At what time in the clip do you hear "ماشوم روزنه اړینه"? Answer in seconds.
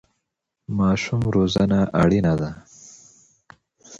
0.77-2.33